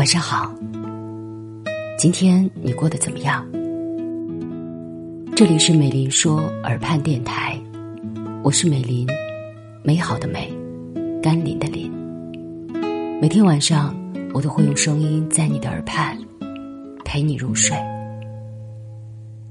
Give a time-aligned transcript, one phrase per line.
[0.00, 0.50] 晚上好，
[1.98, 3.46] 今天你过得怎么样？
[5.36, 7.60] 这里是美林说耳畔电台，
[8.42, 9.06] 我是美林，
[9.82, 10.50] 美好的美，
[11.22, 11.92] 甘霖的霖。
[13.20, 13.94] 每天晚上，
[14.32, 16.18] 我都会用声音在你的耳畔
[17.04, 17.76] 陪你入睡。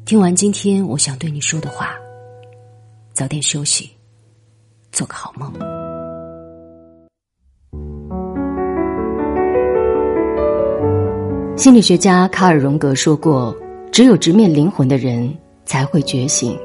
[0.03, 1.91] 听完今天我想对你说的话，
[3.13, 3.91] 早点休息，
[4.91, 5.78] 做个好梦。
[11.59, 13.53] 心理学家卡尔荣格说过
[13.91, 15.29] ：“只有直面灵魂的人
[15.65, 16.57] 才会觉醒。”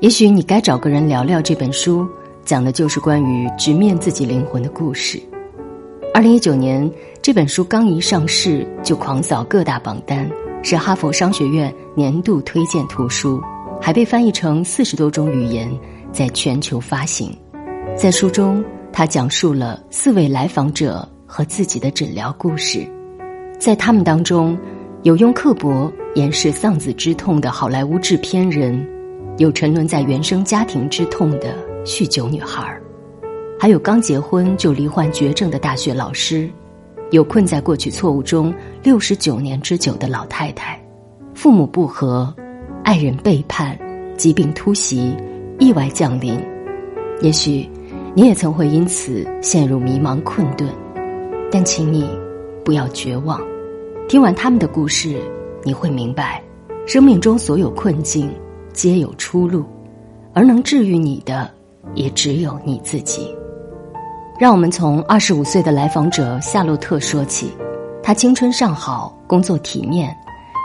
[0.00, 2.06] 也许你该找个人聊聊这本书，
[2.44, 5.18] 讲的就是关于直面自己灵魂的故事。
[6.12, 10.30] 二零一九年，这本书刚一上市就狂扫各大榜单，
[10.62, 13.40] 是哈佛商学院年度推荐图书，
[13.80, 15.74] 还被翻译成四十多种语言，
[16.12, 17.34] 在全球发行。
[17.96, 22.86] 在书中，他讲述了四位来访者和自己的诊疗故事。
[23.58, 24.56] 在他们当中，
[25.02, 28.86] 有用刻薄掩饰丧子之痛的好莱坞制片人，
[29.38, 31.54] 有沉沦在原生家庭之痛的
[31.84, 32.78] 酗酒女孩，
[33.58, 36.48] 还有刚结婚就罹患绝症的大学老师，
[37.10, 40.80] 有困在过去错误中六十九年之久的老太太，
[41.34, 42.32] 父母不和，
[42.84, 43.76] 爱人背叛，
[44.16, 45.14] 疾病突袭，
[45.58, 46.38] 意外降临。
[47.22, 47.68] 也许
[48.14, 50.68] 你也曾会因此陷入迷茫困顿，
[51.50, 52.06] 但请你。
[52.66, 53.40] 不要绝望，
[54.08, 55.22] 听完他们的故事，
[55.62, 56.42] 你会明白，
[56.84, 58.28] 生命中所有困境
[58.72, 59.64] 皆有出路，
[60.34, 61.48] 而能治愈你的，
[61.94, 63.32] 也只有你自己。
[64.36, 67.52] 让我们从二十五岁的来访者夏洛特说起。
[68.02, 70.12] 他青春尚好，工作体面，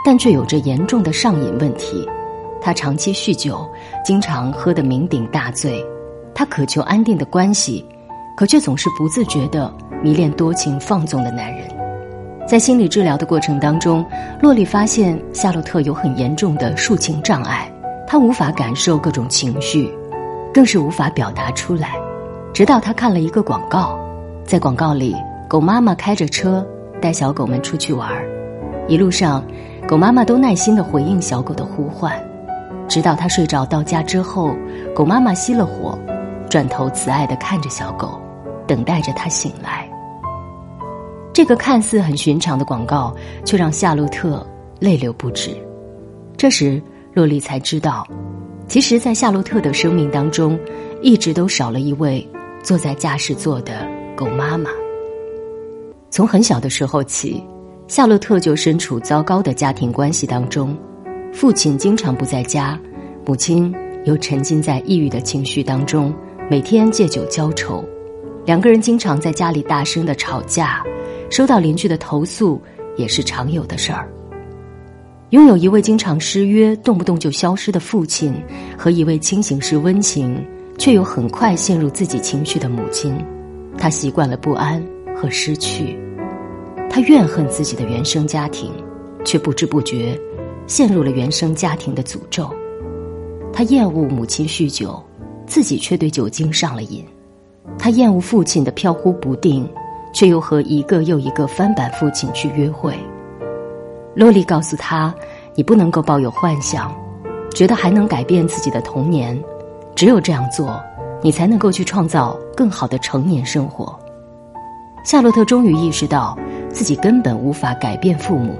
[0.04, 2.04] 但却有着严重的上瘾问题。
[2.60, 3.64] 他长期酗酒，
[4.04, 5.80] 经常喝得酩酊大醉。
[6.34, 7.84] 他渴求安定的关系，
[8.36, 11.71] 可却总是不自觉地迷恋多情放纵的男人。
[12.46, 14.04] 在心理治疗的过程当中，
[14.40, 17.70] 洛丽发现夏洛特有很严重的抒情障碍，
[18.06, 19.90] 她无法感受各种情绪，
[20.52, 21.92] 更是无法表达出来。
[22.52, 23.98] 直到她看了一个广告，
[24.44, 25.16] 在广告里，
[25.48, 26.66] 狗妈妈开着车
[27.00, 28.28] 带小狗们出去玩儿，
[28.86, 29.42] 一路上，
[29.88, 32.12] 狗妈妈都耐心的回应小狗的呼唤，
[32.86, 34.54] 直到它睡着到家之后，
[34.94, 35.98] 狗妈妈熄了火，
[36.50, 38.20] 转头慈爱的看着小狗，
[38.66, 39.81] 等待着它醒来。
[41.32, 44.46] 这个看似很寻常的广告，却让夏洛特
[44.78, 45.50] 泪流不止。
[46.36, 46.80] 这时，
[47.14, 48.06] 洛丽才知道，
[48.68, 50.58] 其实，在夏洛特的生命当中，
[51.00, 52.26] 一直都少了一位
[52.62, 54.70] 坐在驾驶座的狗妈妈。
[56.10, 57.42] 从很小的时候起，
[57.88, 60.76] 夏洛特就身处糟糕的家庭关系当中，
[61.32, 62.78] 父亲经常不在家，
[63.24, 66.14] 母亲又沉浸在抑郁的情绪当中，
[66.50, 67.82] 每天借酒浇愁，
[68.44, 70.84] 两个人经常在家里大声的吵架。
[71.32, 72.60] 收到邻居的投诉
[72.94, 74.06] 也是常有的事儿。
[75.30, 78.34] 拥有一位经常失约、动不动就消失的父亲，
[78.76, 83.16] 和一位清醒时温情却又很快陷入自己情绪的母亲，
[83.78, 84.84] 他习惯了不安
[85.16, 85.98] 和失去。
[86.90, 88.70] 他怨恨自己的原生家庭，
[89.24, 90.20] 却不知不觉
[90.66, 92.46] 陷入了原生家庭的诅咒。
[93.54, 95.02] 他厌恶母亲酗酒，
[95.46, 97.02] 自己却对酒精上了瘾。
[97.78, 99.66] 他厌恶父亲的飘忽不定。
[100.12, 102.94] 却又和一个又一个翻版父亲去约会。
[104.14, 105.14] 洛丽告诉他
[105.56, 106.94] ：“你不能够抱有幻想，
[107.54, 109.42] 觉得还能改变自己的童年。
[109.94, 110.82] 只有这样做，
[111.22, 113.98] 你才能够去创造更好的成年生活。”
[115.04, 116.38] 夏洛特终于意识到，
[116.70, 118.54] 自己根本无法改变父母，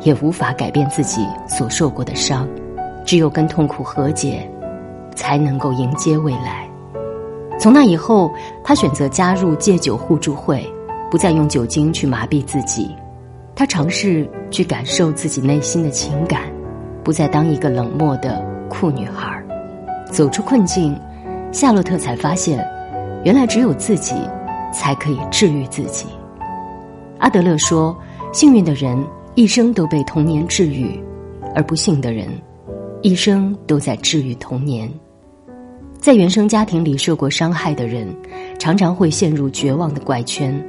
[0.00, 2.46] 也无法改变自己所受过的伤。
[3.04, 4.46] 只有跟痛苦和解，
[5.14, 6.68] 才能够迎接未来。
[7.58, 8.30] 从那以后，
[8.62, 10.68] 他选择加入戒酒互助会。
[11.10, 12.90] 不再用酒精去麻痹自己，
[13.54, 16.42] 他尝试去感受自己内心的情感，
[17.04, 19.42] 不再当一个冷漠的酷女孩，
[20.10, 20.98] 走出困境。
[21.52, 22.58] 夏洛特才发现，
[23.24, 24.14] 原来只有自己
[24.72, 26.06] 才可以治愈自己。
[27.18, 27.96] 阿德勒说
[28.30, 29.02] ：“幸运的人
[29.36, 31.00] 一生都被童年治愈，
[31.54, 32.28] 而不幸的人
[33.00, 34.90] 一生都在治愈童年。”
[35.98, 38.06] 在原生家庭里受过伤害的人，
[38.58, 40.62] 常常会陷入绝望的怪圈。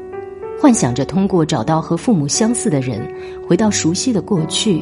[0.59, 2.99] 幻想着通过找到和父母相似的人，
[3.47, 4.81] 回到熟悉的过去，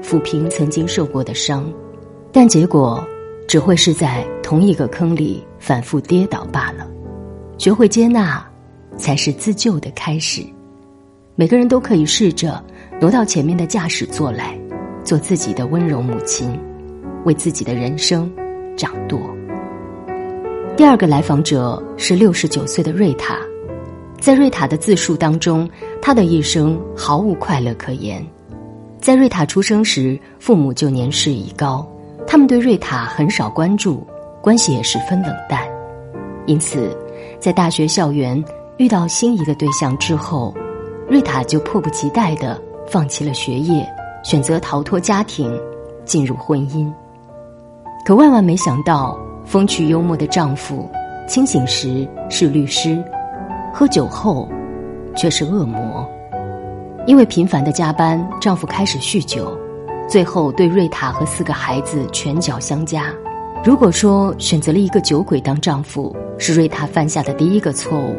[0.00, 1.68] 抚平曾经受过的伤，
[2.30, 3.04] 但结果
[3.48, 6.88] 只会是在同一个坑里反复跌倒罢了。
[7.58, 8.46] 学会接纳，
[8.96, 10.44] 才是自救的开始。
[11.34, 12.62] 每个人都可以试着
[13.00, 14.56] 挪到前面的驾驶座来，
[15.02, 16.56] 做自己的温柔母亲，
[17.24, 18.32] 为自己的人生
[18.76, 19.20] 掌舵。
[20.76, 23.40] 第二个来访者是六十九岁的瑞塔。
[24.20, 25.68] 在瑞塔的自述当中，
[26.02, 28.24] 她的一生毫无快乐可言。
[29.00, 31.86] 在瑞塔出生时，父母就年事已高，
[32.26, 34.04] 他们对瑞塔很少关注，
[34.40, 35.60] 关系也十分冷淡。
[36.46, 36.96] 因此，
[37.38, 38.42] 在大学校园
[38.78, 40.52] 遇到心仪的对象之后，
[41.08, 43.86] 瑞塔就迫不及待地放弃了学业，
[44.24, 45.56] 选择逃脱家庭，
[46.04, 46.90] 进入婚姻。
[48.04, 50.88] 可万万没想到，风趣幽默的丈夫，
[51.28, 53.00] 清醒时是律师，
[53.78, 54.48] 喝酒后
[55.14, 56.08] 却是恶魔。
[57.06, 59.54] 因为频繁的加班，丈夫开始酗酒，
[60.08, 63.12] 最后对瑞塔和四个孩子拳脚相加。
[63.62, 68.16] 如果说选择了一个酒鬼当丈夫是瑞塔犯下的第一个错误，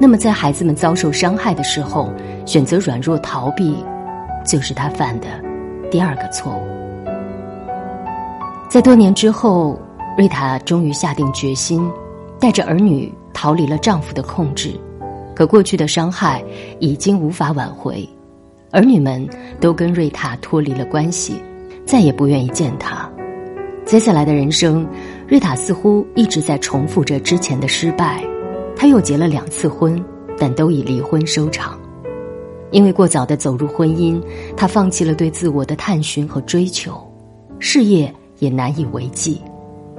[0.00, 2.12] 那么在孩子们遭受伤害的时候
[2.44, 3.76] 选择软弱逃避，
[4.44, 5.28] 就是她犯的
[5.92, 6.66] 第二个错误。
[8.68, 9.78] 在多年之后，
[10.16, 11.88] 瑞塔终于下定决心，
[12.40, 14.76] 带着儿女逃离了丈夫的控制。
[15.38, 16.42] 可过去的伤害
[16.80, 18.04] 已经无法挽回。
[18.72, 19.24] 儿女们
[19.60, 21.40] 都跟瑞塔脱离了关系，
[21.86, 23.08] 再也不愿意见他。
[23.84, 24.84] 接下来的人生，
[25.28, 28.20] 瑞塔似乎一直在重复着之前的失败。
[28.74, 30.04] 她又结了两次婚，
[30.36, 31.78] 但都以离婚收场。
[32.72, 34.20] 因为过早的走入婚姻，
[34.56, 37.00] 她放弃了对自我的探寻和追求，
[37.60, 39.40] 事业也难以为继。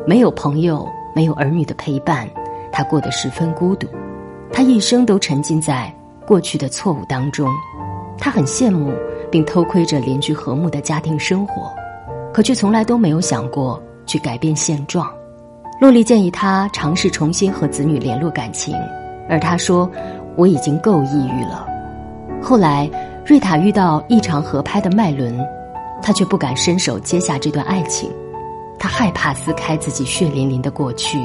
[0.06, 2.30] 没有朋友，没有儿女的陪伴，
[2.74, 3.88] 她过得十分孤独。
[4.51, 5.94] 他一生都沉浸在
[6.25, 7.50] 过去的错误当中。
[8.18, 8.92] 他很羡慕，
[9.31, 11.72] 并偷窥着邻居和睦的家庭生活，
[12.34, 15.10] 可却从来都没有想过去改变现状。
[15.80, 18.75] 洛丽建议他尝试重新和子女联络感情，
[19.30, 19.90] 而他说
[20.36, 21.66] ：“我已经够抑郁了。”
[22.44, 22.90] 后来，
[23.25, 25.40] 瑞塔遇到异常合拍的麦伦，
[26.02, 28.12] 他却不敢伸手接下这段爱情，
[28.80, 31.20] 他害怕撕开自己血淋淋的过去，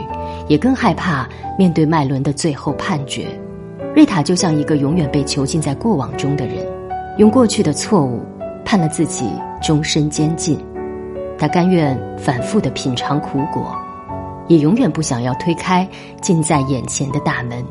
[0.48, 3.26] 也更害怕面对麦伦的最后判决。
[3.94, 6.66] 瑞塔就像一个永远被囚禁在过往中的人。
[7.16, 8.20] 用过去的错误
[8.64, 9.30] 判了自己
[9.62, 10.58] 终身监禁，
[11.38, 13.72] 他甘愿反复的品尝苦果，
[14.48, 15.88] 也永远不想要推开
[16.20, 17.64] 近在眼前的大门。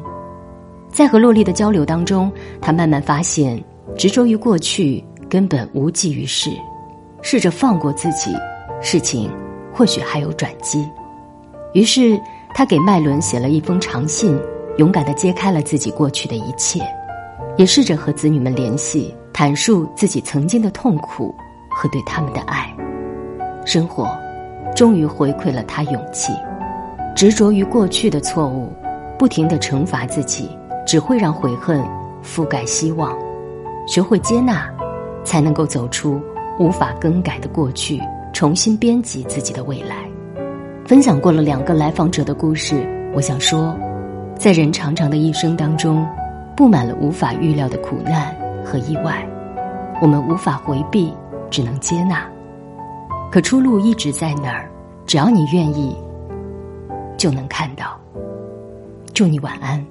[0.89, 2.31] 在和洛丽的交流当中，
[2.61, 3.61] 他慢慢发现，
[3.97, 6.49] 执着于过去根本无济于事，
[7.21, 8.31] 试着放过自己，
[8.81, 9.29] 事情
[9.73, 10.87] 或许还有转机。
[11.73, 12.19] 于是，
[12.53, 14.39] 他给麦伦写了一封长信，
[14.77, 16.79] 勇敢的揭开了自己过去的一切，
[17.57, 19.13] 也试着和子女们联系。
[19.33, 21.35] 阐述自己曾经的痛苦
[21.69, 22.73] 和对他们的爱，
[23.65, 24.07] 生活
[24.73, 26.31] 终于回馈了他勇气。
[27.13, 28.71] 执着于过去的错误，
[29.19, 30.47] 不停的惩罚自己，
[30.85, 31.83] 只会让悔恨
[32.23, 33.13] 覆盖希望。
[33.85, 34.65] 学会接纳，
[35.25, 36.21] 才能够走出
[36.57, 37.99] 无法更改的过去，
[38.33, 40.09] 重新编辑自己的未来。
[40.85, 43.77] 分享过了两个来访者的故事，我想说，
[44.37, 46.05] 在人长长的一生当中，
[46.57, 48.35] 布满了无法预料的苦难。
[48.65, 49.27] 和意外，
[50.01, 51.13] 我们无法回避，
[51.49, 52.25] 只能接纳。
[53.29, 54.69] 可出路一直在那儿，
[55.05, 55.93] 只要你愿意，
[57.17, 57.99] 就能看到。
[59.13, 59.85] 祝你晚安。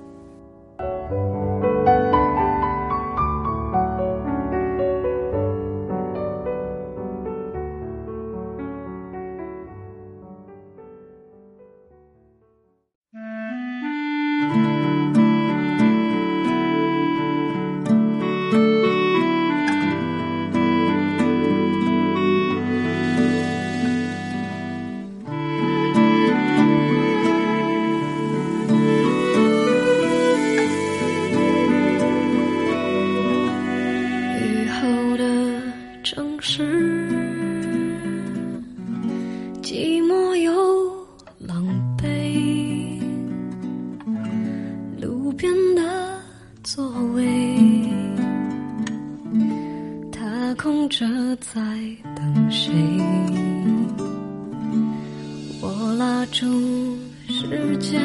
[57.28, 58.00] 时间，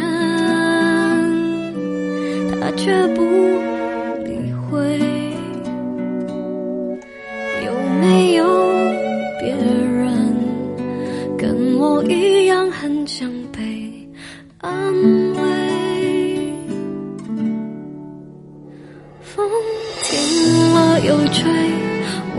[2.60, 3.22] 他却不
[4.24, 5.00] 理会。
[7.66, 7.72] 有
[8.02, 8.46] 没有
[9.40, 10.36] 别人
[11.38, 13.62] 跟我一样很想被
[14.60, 14.72] 安
[15.34, 15.40] 慰？
[19.22, 19.50] 风
[20.04, 21.52] 停了又吹。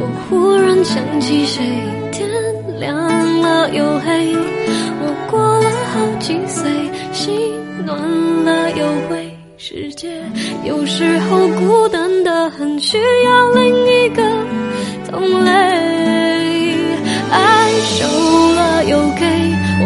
[0.00, 1.62] 我忽然想起谁，
[2.12, 2.28] 天
[2.78, 4.32] 亮了又黑，
[5.98, 6.70] 好几岁，
[7.12, 7.34] 心
[7.84, 7.98] 暖
[8.44, 10.08] 了又灰，世界
[10.64, 14.22] 有时候孤单的很，需要另一个
[15.10, 15.50] 同类。
[17.32, 18.06] 爱收
[18.54, 19.26] 了又给，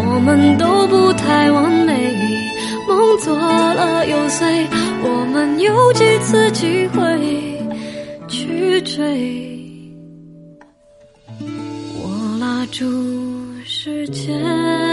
[0.04, 2.14] 我们都不太完美，
[2.86, 4.66] 梦做了又碎，
[5.02, 5.22] 我。
[5.32, 7.00] 们有几次机会
[8.28, 9.00] 去追？
[11.40, 12.84] 我拉住
[13.64, 14.91] 时间。